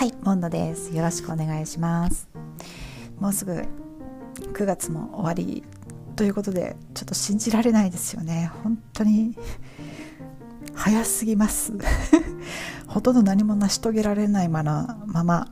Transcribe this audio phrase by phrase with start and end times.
[0.00, 0.96] はいモンドです。
[0.96, 2.26] よろしくお願いします。
[3.18, 3.52] もうすぐ
[4.54, 5.62] 9月も終わり
[6.16, 8.50] ということでちょっと信じられないですよね。
[8.64, 9.36] 本当に
[10.74, 11.74] 早すぎます。
[12.88, 15.48] ほとんど何も成し遂げられないまま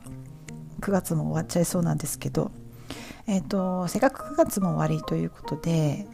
[0.81, 2.49] 9月も終わっちゃいそうなんですけど。
[3.27, 6.07] えっ、ー、とせっかく9月も終わりということで、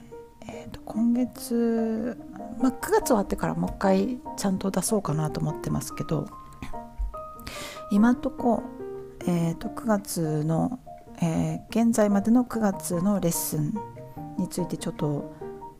[0.45, 2.17] えー、と今月、
[2.59, 6.27] まあ、9月終わってからもう一回ちゃんと出そうかなと思ってますけど。
[7.91, 8.63] 今んとこ、
[9.27, 10.79] えー、と9月の、
[11.21, 13.73] えー、現在までの9月のレッスン
[14.37, 15.33] についてちょっと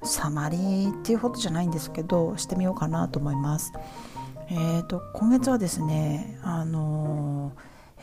[0.04, 3.74] サマリーっていうほどじゃないんですけどしてみようかなと思います。
[4.48, 7.54] えーと、今月はですねあの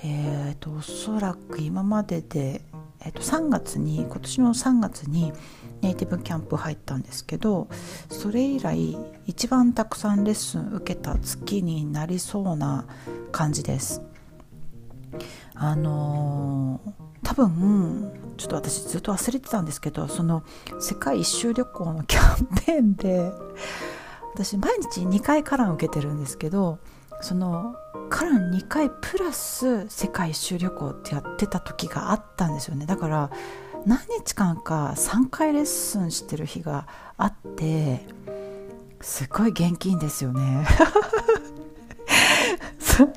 [0.05, 2.63] えーと、おそらく今までで、
[3.05, 5.33] えーと3月に今年の3月に
[5.83, 7.69] ネイティブキャンプ入ったんですけど
[8.09, 8.97] それ以来
[9.27, 12.87] 一番たくさんレッスン受けた月になりそうな
[13.33, 14.01] 感じです。
[15.55, 16.93] あのー、
[17.23, 20.43] 多分ちょっと私ずっと忘れてたんですけどその
[20.81, 23.31] 世界一周旅行のキャンペーンで
[24.35, 26.79] 私毎日2回カラン受けてるんですけど
[27.21, 27.77] その
[28.09, 32.87] カラン2回プラス世界一周旅行ってやってた時があったんですよね。
[32.87, 33.31] だから
[33.87, 38.07] 何日間か3回レッスンしてる日があって
[39.01, 40.67] すごい現金ですよね。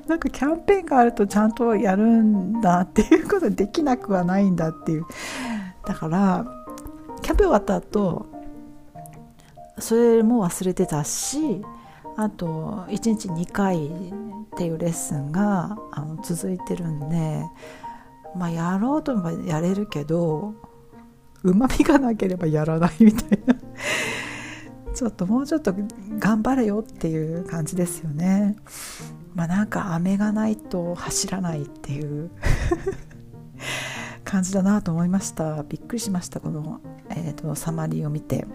[0.08, 5.06] なんかキャンペーンがあるとちゃんとやるんだっていうことできなくはないんだっていう。
[5.86, 6.46] だから
[7.22, 8.26] キャンペーン終わった後
[9.78, 11.62] それも忘れてたし
[12.16, 13.90] あと1日2回っ
[14.58, 17.44] ていうレッスンがあの続いてるんで
[18.36, 20.54] まあやろうともやれるけど
[21.44, 23.56] うまみがなければやらないみたいな。
[24.94, 25.76] ちょっともうちょっと
[26.20, 28.56] 頑張れよっていう感じですよね。
[29.36, 32.32] まあなんか飴がないと走らないっていう。
[34.24, 35.64] 感じだなと思いました。
[35.64, 38.46] びっくりしましたこの、えーと、サマリーを見て。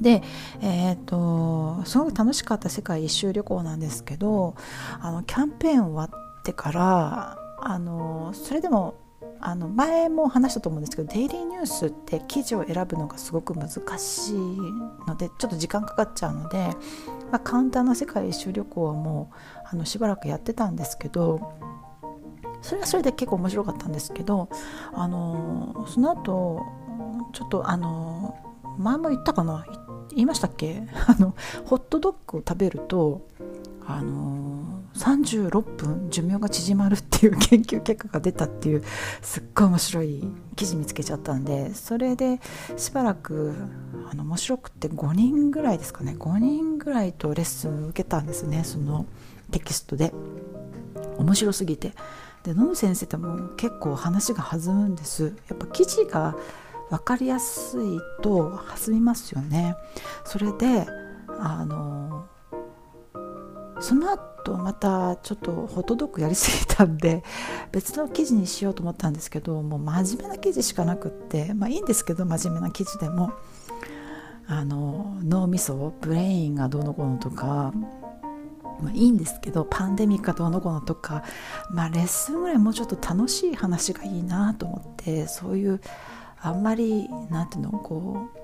[0.00, 0.22] で、
[0.60, 4.54] えーと、とすごく楽しかった世界一周旅行なんですけど
[5.00, 8.94] あのキャンペーン終わってからあのそれでも
[9.40, 14.34] あの前も話したと思うんですけどデイリーニュースって記事を選ぶのがすごく難しい
[15.06, 16.68] のでちょっと時間かかっちゃうので、
[17.30, 21.52] まあ、簡単な世界一周旅行はもうあのしばらくやってたんですけど
[22.62, 24.48] それはそれで結構面白かったんですけど
[24.92, 26.62] あのその後
[27.32, 28.38] ちょっとあの
[28.78, 29.66] 前も言ったかな？
[30.10, 30.82] 言いましたっけ？
[31.06, 31.34] あの
[31.66, 33.20] ホットドッグを食べると
[33.86, 34.53] あの
[34.94, 38.84] 36分寿命が縮まるっていう研究結果が出たっていう
[39.22, 40.24] すっごい面白い
[40.54, 42.40] 記事見つけちゃったんでそれで
[42.76, 43.54] しばらく
[44.10, 46.14] あの面白くて5人ぐらいですかね。
[46.18, 48.62] 5人ぐらいとレッスン受けたんですね。
[48.64, 49.06] その
[49.50, 50.12] テキストで。
[51.18, 51.92] 面白すぎて。
[52.44, 55.34] でノム先生っても結構話が弾むんです。
[55.48, 56.36] やっぱ記事が
[56.90, 59.74] 分かりやすいと弾みますよね。
[60.24, 60.86] それで
[61.40, 62.26] あの
[63.84, 67.22] その後またちょっとホットドッグやりすぎたんで
[67.70, 73.32] 別の記事にしようと思ったんですけどもう真面目な記事しかなくってまあいいんですけど真面目な記事でも
[74.48, 77.74] あの脳みそブレインがどうのこうのとか
[78.80, 81.22] まあ、いいんですけどパンデミックがどうのこうのとか、
[81.70, 85.80] まあ、レッスンぐらいもうちょっと楽しい話がいいなと思ってそういう
[86.40, 88.43] あんまりなんていうのこう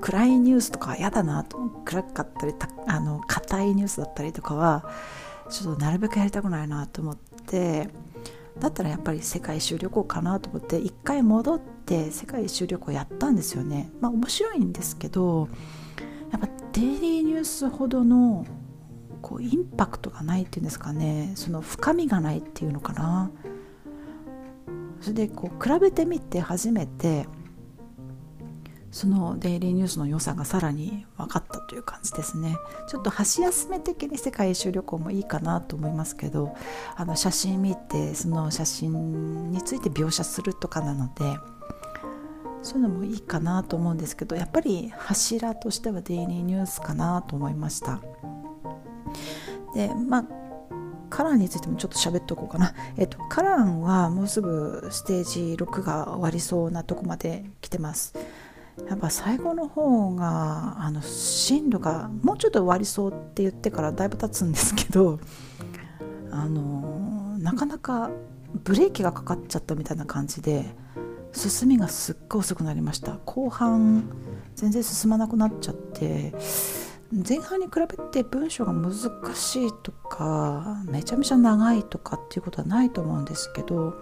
[0.00, 2.54] 暗いニュースとか嫌だなと暗かったり
[2.86, 4.84] あの硬いニュースだったりとかは
[5.50, 7.88] ちょっとなるべくやりたくないなと思って
[8.58, 13.90] だったらやっぱり世界一周旅行かなと思って一回戻って世界一周旅行やったんですよね。
[14.00, 15.48] まあ面白いんですけど
[16.30, 18.46] やっぱデイリーニュースほどの
[19.20, 21.32] こうインパクトがないっていうんですかね。
[21.34, 23.30] その深みがないっていうのかな。
[25.00, 27.26] それでこう比べてみて初めて
[28.92, 32.56] そのデイリーニュースの良さがさらに分かったという感じですね
[32.88, 36.54] ちょっと箸休め的に世界一周旅行もいいかなと思いますけど
[36.94, 41.24] あの写真見てその写真について描写するとかなので
[42.62, 47.98] そういうのもいいかなと思うんですけどやっぱり柱としてはデイリーニュースかなと思いました
[49.74, 50.24] でまあ
[51.08, 52.72] カランについてもちょっと喋っておこうかな。
[52.96, 58.14] えっと、カランはもうすぐステージ6が終わりそうなとこまで来てます。
[58.88, 65.18] やっぱ最後の方があの進路がもうちょっと終わりそうって言ってからだいぶ経つんですけど
[66.30, 68.10] あのなかなか
[68.64, 70.74] ブレーキがかかっちゃったみたいな感じで
[71.32, 73.18] 進みがすっごい遅くなりました。
[73.24, 74.04] 後半
[74.54, 76.34] 全然進まなくなっちゃって
[77.12, 78.92] 前半に比べて文章が難
[79.34, 83.94] しいとかめちゃめちゃ長いとかっていうことはないと思うんですけど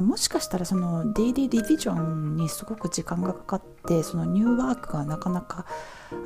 [0.00, 5.66] もしかしたらそのデイリーリビジョンにすごく時間がかかってそのニューワークがなかなか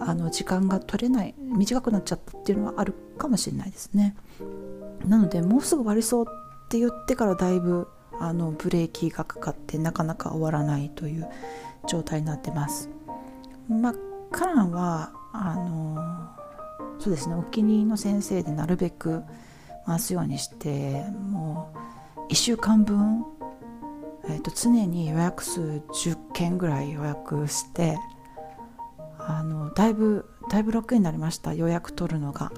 [0.01, 4.17] あの時間が取れない短くなっちゃったっていうのはあるかもしれないですね。
[5.05, 7.89] なのでもうすぐ終わりそうって言ってからだいぶ
[8.21, 11.29] あのブレーキがかかってなかなか終わらないという
[11.87, 12.89] 状態になってます。
[13.69, 13.95] まあ
[14.31, 16.29] カランはあの
[16.99, 19.23] そうですねお気に入りの先生でなるべく
[19.87, 21.73] 回すようにしても
[22.29, 23.25] う1週間分
[24.29, 27.97] えーと、常に予約数10件ぐらい予約して
[29.19, 32.53] あのだいぶだいぶ楽になりました予約取るのが。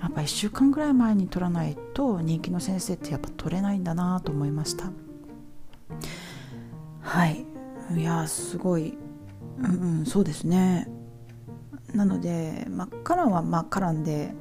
[0.00, 4.90] やっぱ1週間ぐらい前に取らないと人気の先生ってやっぱ取れないんだなと思いました。
[7.00, 7.46] はい。
[7.96, 8.96] いやすごい。
[9.58, 10.86] うん、うん、そうですね。
[11.94, 14.34] なので、まあ、カランはまあカランで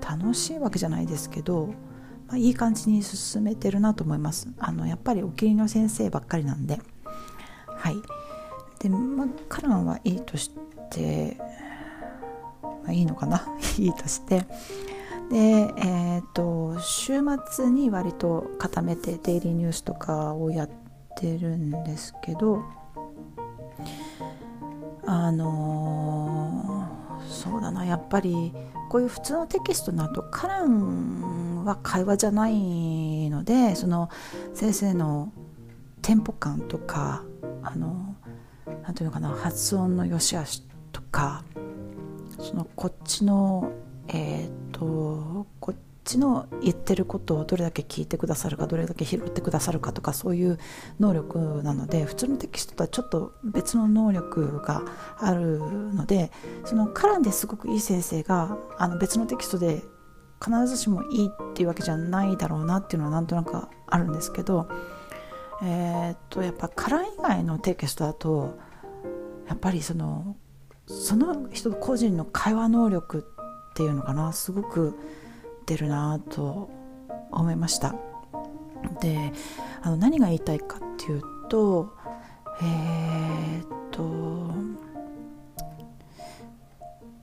[0.00, 1.70] 楽しいわけじゃないですけど
[2.28, 4.48] まあ、いい感じに進めてるなと思います。
[4.58, 6.78] あのやっぱりお気に入りの先生ばっかりなんで。
[7.66, 7.96] はい。
[8.78, 10.50] で、まあ、カランはいいとし
[10.90, 11.36] て、
[12.62, 13.42] まあ、いいのかな？
[13.78, 14.46] いいとして。
[15.30, 20.70] でえっ、ー、と週末に割と固めてデイリーニュースとかをやっ
[21.16, 22.64] てるんですけど
[25.04, 27.84] あのー、そうだな。
[27.84, 28.54] やっぱり
[28.88, 34.10] こういう普通のテキストだとカランは会話じゃないのでその
[34.54, 35.32] 先生の
[36.02, 37.24] テンポ感とか
[37.62, 38.16] あの
[38.82, 40.62] なんていうのかな発音の良し悪し
[40.92, 41.44] とか
[42.38, 43.72] そのこっちの
[44.08, 50.58] えっ、とこっちの言ってることをどれだけ聞いてくださるかどれだけ拾ってくださるかとかそういう
[50.98, 54.82] 能力なので普通のテキストとはちょっと別の能力が
[55.18, 55.58] ある
[55.92, 56.32] ので
[56.64, 59.82] その絡んですごくいい先生があの別のテキストで
[60.42, 64.68] 必ずしもいいっていうわけじゃないだろうなっていうのはなんとなくあるんですけど
[65.62, 68.58] え、っとやっぱカラン以外のテキストだと
[69.48, 70.36] やっぱりその
[70.86, 73.24] その人個人の会話能力
[73.70, 76.70] っていうのかなすごくってるなと
[77.30, 77.94] 思いました。
[79.00, 79.32] で
[79.82, 81.92] あの何が言いたいかっていうと
[82.62, 84.50] えー、っと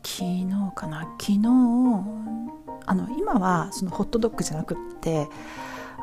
[0.03, 0.45] 昨日
[0.75, 1.39] かな昨日
[2.85, 5.27] あの今はそのホットドッグじゃなくって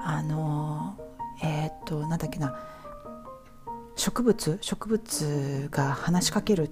[0.04, 0.96] あの
[1.42, 2.56] えー、っとなんだっけな
[3.96, 6.70] 植物植物が話しかける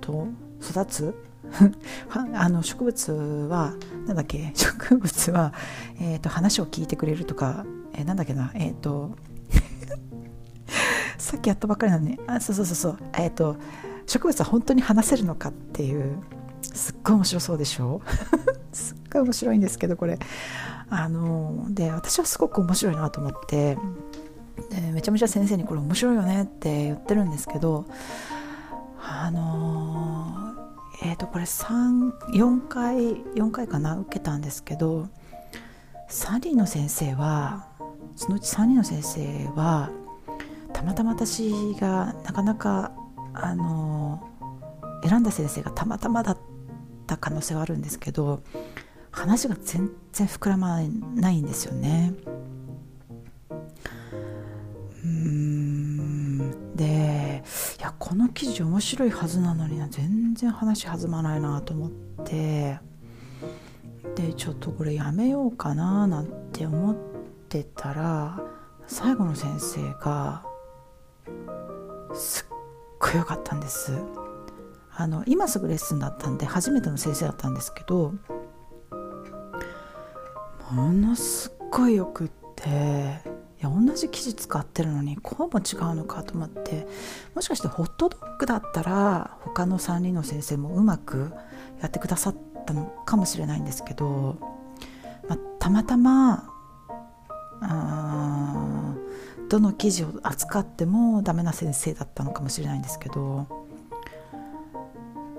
[0.00, 0.26] と
[0.60, 1.14] 育つ？
[2.34, 3.12] あの植物
[3.50, 3.74] は
[4.06, 5.52] なんだっけ植物は、
[6.00, 9.16] えーと、話を聞いてくれるとか、えー、なんだっけなえっ、ー、と
[11.18, 13.56] さっきやったばっかりなのにあそうそうそうそうえっ、ー、と
[14.06, 16.16] 植物は本当に話せるのかっていう
[16.62, 18.00] すっごい面白そうでしょ？
[19.20, 20.18] 面白いんですけどこれ。
[20.94, 23.78] あので私はすごく面白いなと思って
[24.68, 27.86] でめちゃめちゃ先生にこれ面白いよねって言ってるんですけど
[29.00, 30.52] あの
[31.02, 35.08] えー、とこれ4回4回かな受けたんですけど
[36.10, 37.66] 3人の先生は
[38.14, 39.90] そのうち3人の先生は
[40.74, 41.50] たまたま私
[41.80, 42.92] がなかなか
[43.32, 44.22] あの
[45.02, 46.38] 選んだ先生がたまたまだっ
[47.06, 48.42] た可能性はあるんですけど
[49.12, 50.80] 話が全然膨らま
[51.14, 52.14] ないんですよね。
[55.04, 56.74] うん。
[56.74, 57.44] で
[57.78, 61.90] いやこの記事面白いはずなのにな全然話弾まないなと思っ
[62.24, 62.80] て。
[64.16, 66.96] でちょっとこれやめようかななんて思っ
[67.48, 68.40] てたら
[68.86, 70.44] 最後の先生が
[72.12, 72.46] すっ
[72.98, 73.92] ごい良かったんです。
[74.94, 78.12] あの今すぐレッスンだったんで初めての先生だったんですけど
[80.72, 82.68] ものすっごいよくって
[83.60, 86.86] いや同じ生地使ってるのにこうも違うのかと思って
[87.34, 91.30] もしかしてホットドッグだったら他の3人の先生もうまく
[91.82, 94.38] やってくださったのかもしれないんですけど、
[95.28, 96.48] まあ、たまたま
[99.50, 103.46] どの記事を扱ってもダメな先生だったのかもしれないんですけど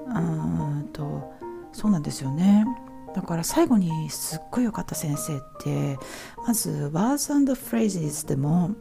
[0.07, 1.33] うんと
[1.71, 2.67] そうなんですよね。
[3.15, 5.97] だから最後にすっごい良かった先生って
[6.45, 8.71] まず words and phrases でも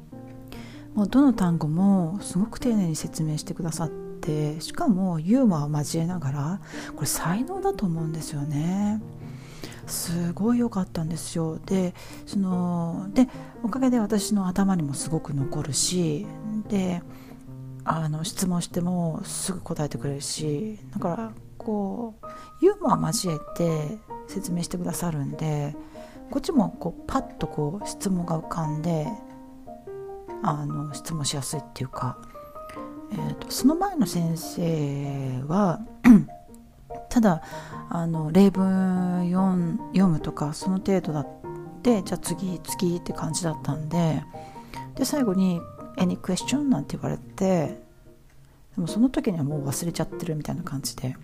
[0.94, 6.60] もうどの単語もすごく丁寧に説明してくださってしかもユーモアを交えながら
[6.94, 9.00] これ才能だと思うんですよね。
[9.86, 11.94] すごい良かったんですよで
[12.26, 13.28] そので
[13.62, 16.26] おかげで私の頭にもすごく残るし
[16.68, 17.02] で
[17.84, 21.32] あの質問してもすぐ答えてくれるしだから
[21.66, 25.74] こうユーモア交えて説明してくださるんで
[26.30, 29.08] こっちもこうパッとこう質問が浮かんで
[30.44, 32.18] あの質問しやすいっていうか、
[33.10, 35.80] えーと、その前の先生は
[37.10, 37.42] ただ
[37.90, 39.26] あの例文
[39.92, 41.28] 読むとかその程度だっ
[41.82, 44.22] てじゃあ次次って感じだったんで
[44.94, 45.60] で最後に
[45.98, 47.80] 「Any question?」なんて言われて
[48.76, 51.16] でもその時にはもう忘れちゃってるみたいな感じで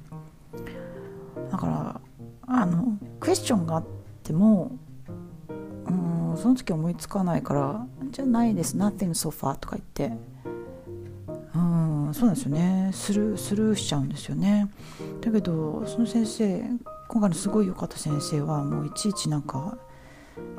[1.53, 2.01] だから
[2.47, 3.85] あのクエスチョンがあっ
[4.23, 4.73] ても
[5.87, 10.17] うんその時思いつかないからじゃないです nothing so far とか言って。
[11.55, 12.91] うんそうなんですよね。
[12.95, 14.71] スルースルーしちゃうんですよね。
[15.21, 16.63] だけどその先生
[17.09, 19.77] 今回のすごい良かった先生はもういちいちなんか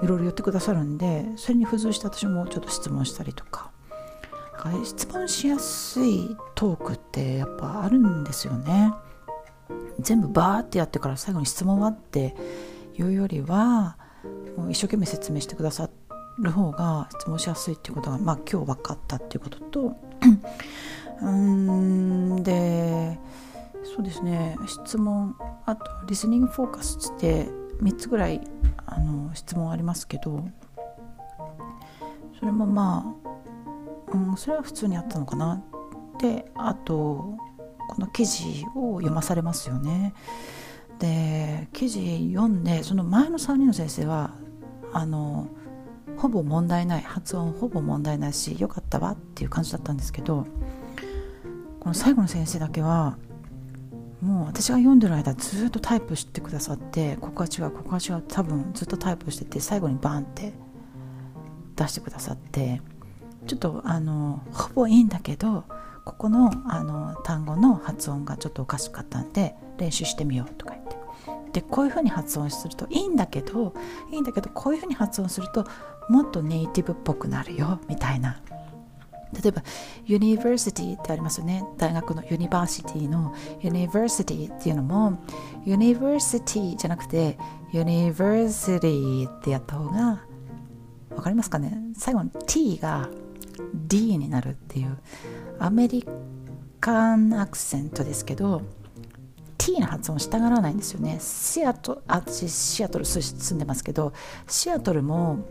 [0.04, 3.72] いろいろ言ってくださるんでそれに付随して私もちょっと質問したりとか。
[4.86, 8.94] 質問しやすいトークってやっぱあるんですよね。
[10.04, 12.36] 全部バーってやってから最後に質問はって
[12.98, 13.98] いうよりは
[14.58, 15.90] もう一生懸命説明してくださ
[16.40, 19.96] る方が質問しやすいっていうことが、まあ、今日分かったっていうことと
[21.22, 23.20] うんで
[23.84, 24.58] そうですね。
[24.66, 27.48] 質問あとリスニングフォーカスって
[27.82, 28.42] 3つぐらい
[28.86, 30.44] あの質問ありますけど
[32.40, 35.62] それもまあ、うん、それは普通にあったのかな。
[36.20, 37.38] であと
[37.88, 40.14] この記事を読まされますよね。
[41.00, 44.32] で記事読んでその前の3人の先生は
[44.94, 45.48] あの
[46.18, 50.46] ほぼ問題ない発音ほぼ問題ないしよかったわっていう感じだったんですけど
[51.80, 53.18] この最後の先生だけは
[54.22, 60.54] もう私が読んでる間ずっとタイプしてくださってここは違うここは違う多分ずっとタイプしてて最後にバーンって
[61.76, 62.82] 出してくださって
[63.48, 65.66] ちょっとあのほぼいいんだけど
[66.06, 70.94] ここのあの単語の発音がちょっとおかしかったんで練習してみようとか言って。
[71.54, 73.76] でこういうふうに発音するといいんだけど
[74.12, 75.66] いいんだけどこういうふうに発音すると
[76.10, 78.42] もっとネイティブっぽくなるよみたいな。
[79.42, 79.64] 例えば
[80.06, 81.64] university ってありますよね。
[81.78, 85.20] 大学の university の university っていうのも
[85.66, 87.38] university じゃなくて
[87.72, 90.24] university ってやった方が
[91.16, 91.78] わかりますかね？
[91.96, 93.10] 最後の t が
[93.74, 94.98] d になるっていう
[95.60, 96.06] アメリ
[96.80, 98.62] カンアクセントですけど
[99.58, 101.20] T の発音したがらないんですよね。
[101.22, 104.12] シアト私シアトル住んでますけど
[104.46, 105.46] シアトルも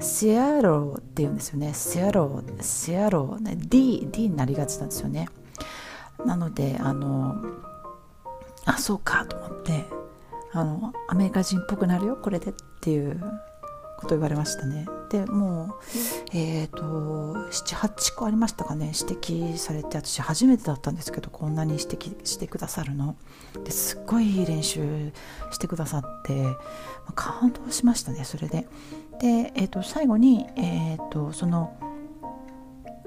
[0.00, 1.72] シアローって言うんですよね。
[1.72, 5.28] シアローシアロー、D, D になりがちなんですよね。
[6.26, 7.36] なのであの
[8.66, 9.86] あそうかと思って
[10.52, 13.18] あのアメリカ人っぽくなるよこれでっていう
[13.96, 14.86] こと言われましたね。
[15.10, 16.82] でもうえっ、ー、と
[17.50, 18.92] 78個ありましたかね。
[18.98, 23.16] 指摘されて私初めてだったんですけどこんなに指摘してくださるの。
[23.64, 25.12] ですっごいいい練習
[25.50, 26.56] してくださって、ま
[27.08, 28.66] あ、感動しましたねそれで。
[29.20, 31.76] で、えーと、最後に、えーと、その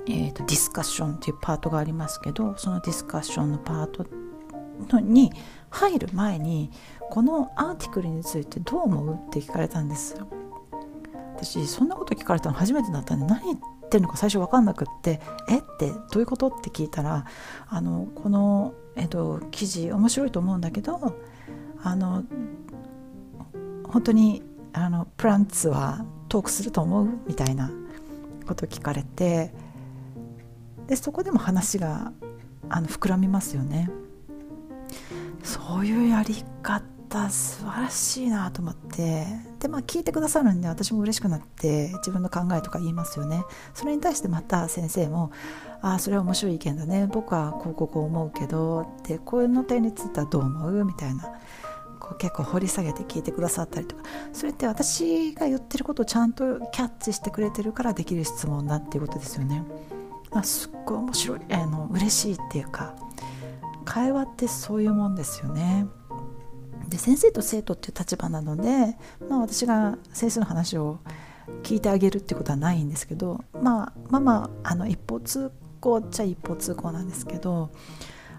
[0.09, 5.33] えーと、ディスカッションっていうパートがありますけどそのディスカッションのパートに
[5.69, 6.71] 入る前に
[7.09, 9.15] このアーティクルについてどう思う？
[9.15, 10.27] って聞かれたんですよ。
[11.37, 17.25] 私そんなこと聞かれたの初めてだったんで何言ってるのか最初分かんなくって「えっ?」てどういうことって聞いたら
[17.67, 21.15] あのこの、えっと、記事面白いと思うんだけど
[21.83, 22.23] あの
[23.87, 24.41] 本当に
[24.73, 27.71] あのプランツはトークすると思うみたいな
[28.47, 29.53] ことを聞かれて
[30.87, 32.11] でそこでも話が
[32.69, 33.89] あの膨らみますよね。
[35.43, 39.25] そういうやり方た素晴らしいなと思って。
[39.59, 43.43] でまあ聞いてくださるんで私も嬉しくなって自分の考えとか言いますよね。
[43.73, 45.31] それに対してまた先生も
[45.81, 47.07] 「ああそれは面白い意見だね。
[47.07, 50.85] 僕はこうこうこう思うけど」でこういうの点についてはどう思う？
[50.85, 51.23] みたいな。
[51.99, 54.03] こう結構掘り下げて聞いてくださったりとか。
[54.31, 59.63] それって私が言ってることをちゃんとキャッチしてくれてるからできる質問だっていうことですよね。
[60.31, 62.93] あ、すっごい面白いあの嬉しいっていうか
[63.83, 65.87] 会話ってそういうもんですよね。
[66.89, 68.95] で先生と生徒っていう立場なので、
[69.27, 70.99] まあ、私が先生の話を
[71.63, 77.69] 聞いてあげるってことはないんですけど、まあ、まあまああの一方通行っちゃ一方通行なんですけど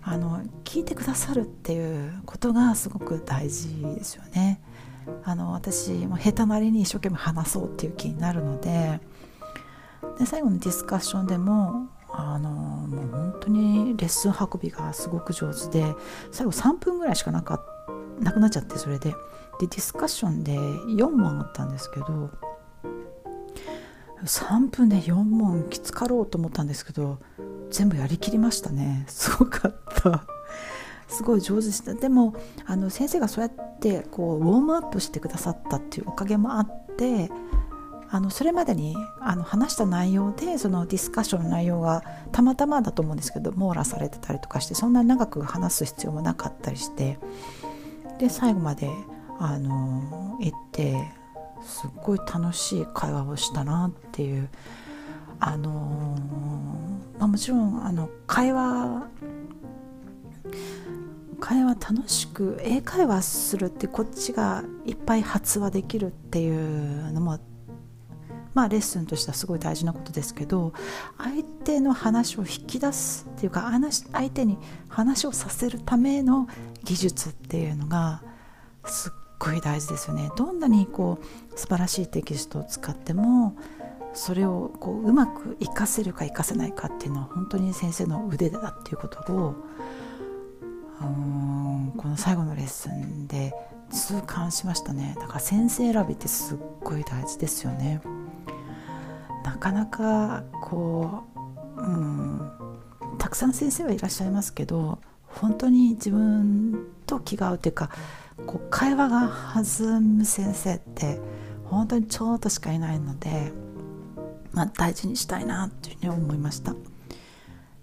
[0.02, 4.60] あの聞いてくださるっていうことがすごく大事ですよね。
[5.24, 9.00] あの私も下手なりに一生懸命話そうっていう気になるので
[10.18, 15.94] で最後のディスカッションでもあのもう本当にレッスン運びがすごく上手で
[16.30, 17.77] 最後3分ぐらいしかなかった
[18.20, 19.14] なくなっちゃってそれで。
[19.58, 22.30] でディスカッションで4問あったんですけど
[24.24, 27.18] 3分で4問きつかろうと思ったんですけど
[27.70, 29.04] 全部やりきりましたね。
[29.08, 30.24] すごかった。
[31.06, 31.94] すごい上手でした。
[31.94, 32.34] でも
[32.66, 37.30] あの先生がそうやってこうウォームアップしてくださったっていうおかげもあって
[38.10, 47.18] あのそれまでにあの話した内容でそのディスカッションの内容がたまたまだと思うんですけど網羅されてたりとかしてそんな長く話す必要もなかったりして
[48.18, 48.90] で最後まで
[49.38, 50.96] あの行って
[51.62, 54.48] すっごい楽しい会話をしたなっていう
[55.40, 56.16] あの
[57.18, 59.08] まあ、もちろんあの会話
[61.40, 67.38] 会話楽しく英会話するってこっちがいっぱい発話できるっていうのも
[68.58, 70.72] まあレッスンとしてはすごい大事なことですけど
[71.16, 73.70] 相手の話を引き出すっていうか
[74.10, 76.48] 相手に話をさせるための
[76.82, 78.20] 技術っていうのが
[78.84, 80.32] すっごい大事ですよね。
[80.36, 83.54] どんなにこう素晴らしいテキストを使っても
[84.12, 89.54] それをこううまく活かせるか活かせないかっていうのは本当に先生の腕だっていうことを
[91.00, 93.54] うんこの最後のレッスンで
[93.90, 95.16] 痛感しましたね。
[95.20, 98.00] だから先生選びってすっごい大事ですよね。
[99.44, 101.24] なかなかこ
[101.76, 102.50] ううん
[103.18, 107.90] たくさん先生はいらっしゃいますけど本当に自分と気が合うというか
[108.46, 111.18] こう会話が弾む先生って
[111.64, 113.52] 本当にちょっとしかいないので
[114.52, 116.74] まあ、大事にしたいなっていうふうに思いました。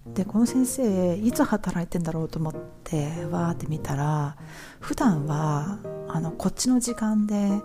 [0.08, 4.38] でこの先生いつ働いてんだろうと思ってわーって見たら
[4.80, 7.62] 普段はあのこっちの時間で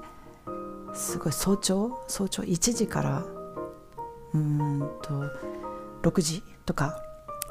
[0.94, 2.04] すごい早朝？
[2.08, 3.24] 早朝？1時から？
[4.34, 6.96] うんと6時とか？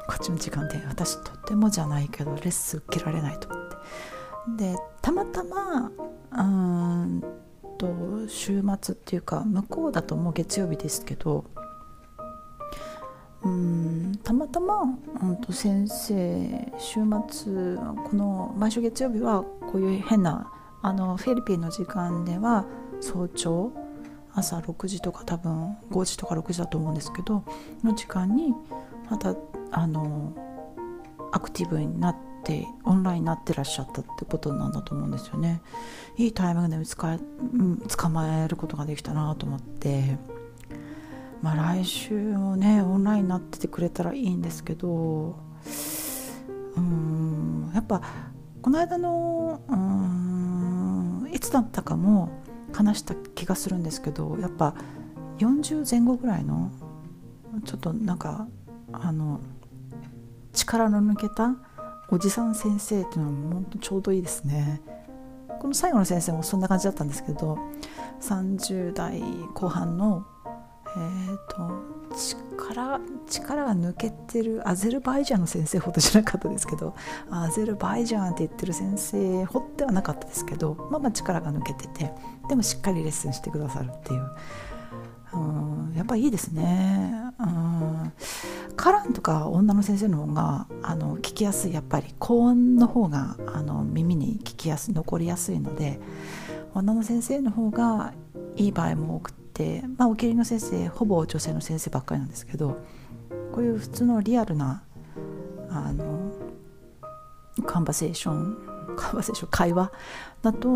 [0.08, 3.76] こっちの時間で私とてもじゃないけどレッスン受けられないと思って。
[4.72, 5.90] でたまたま
[6.32, 7.22] うん
[7.78, 11.44] と週末っていうか向こうだともう月曜日ですけど
[13.42, 14.86] うんたまたま、う
[15.32, 22.64] ん、と先生週末この毎週月曜日はこういう変なあのフィリピンの時間では
[23.00, 23.72] 早朝
[24.32, 27.44] 朝6時とか多分5時とか6時だと思うんですけど
[27.82, 28.54] の時間に
[29.10, 29.34] また
[29.72, 30.32] あの
[31.32, 35.62] アクティブになってオンラインになってらっしゃったってことなんだと思うんですよね。
[36.16, 37.18] いいタイミングで捕
[37.96, 40.18] 捕まえることができたなと思って。
[41.42, 45.36] まあ来週もねオンラインになっててくれたらいいんですけど
[46.76, 48.02] うんやっぱ
[48.60, 50.19] この間のうん
[51.32, 52.30] いつだったかも
[52.72, 54.74] 話した気がするんですけどやっぱ
[55.38, 56.70] 40前後ぐらいの
[57.64, 58.46] ちょっとなんか
[58.92, 59.40] あの
[60.52, 61.56] 力の抜けた
[62.10, 64.80] おじさん先生っていうのは本当ちょうどいいですね。
[65.60, 67.58] この最後の先生もそんな感じだったんですけど
[68.20, 69.22] 30代
[69.54, 70.24] 後半の
[70.96, 76.94] えーと、力力が抜けてるアゼルバイジャンの先生ほどじゃなかったですけど
[77.30, 82.12] アゼルバイジャンって言ってる先生ほってはなかったですけどまあまあ力が抜けてて
[82.48, 84.30] でもしっかりレッスンしてくださるっていう。
[85.32, 87.14] うんやっぱいいですね。
[87.38, 88.12] うん
[88.74, 91.72] カランとか女の先生の方があの聞きやすい。
[91.72, 96.00] やっぱり高音の方があの耳に聞きやすい残りやすいので
[96.74, 98.12] 女の先生の方が
[98.56, 99.39] いい場合も多くて、
[99.96, 102.78] まあ、おきりの先生ほぼ女性の先生ばっかりなんですけど
[103.52, 104.82] こういう普通のリアルな
[105.70, 106.32] あの
[107.66, 108.56] カンバセーション
[108.96, 109.92] カンバセーション会話
[110.42, 110.68] だと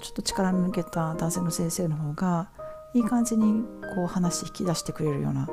[0.00, 2.50] ちょっと力抜けた男性の先生の方が
[2.94, 5.48] いい感じにこう話引き出してくれるような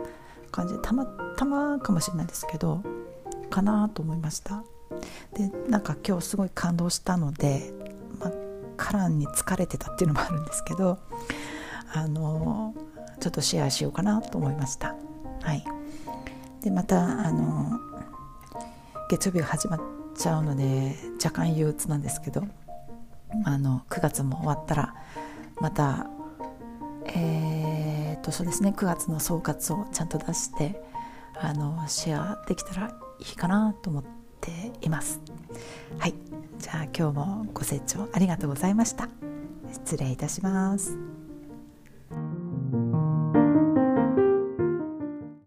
[0.51, 2.83] 感じでたまたまかもしれないですけど
[3.49, 4.63] かなと思いました。
[5.33, 7.71] でなんか今日すごい感動したので、
[8.19, 8.31] まあ、
[8.75, 10.97] カランに疲れてたっていうのもあるんですけど
[11.93, 12.73] あの
[13.19, 14.95] ちょっとシェアしようかなと思いました。
[15.41, 15.63] はい。
[16.61, 17.79] でまたあの
[19.09, 19.81] 月曜日が始まっ
[20.15, 22.43] ちゃうので若干憂鬱なんですけど
[23.45, 24.93] あの9月も終わったら
[25.61, 26.07] また
[27.05, 30.81] えー、っとそうですね9月の総括をちゃんと出して
[31.35, 32.87] あのシェアできたら
[33.19, 34.03] いいかなと思っ
[34.41, 35.21] ています。
[35.97, 36.13] はい。
[36.59, 39.09] じゃあ今日もご清聴ありがとうございました。
[39.71, 41.18] 失礼いたします。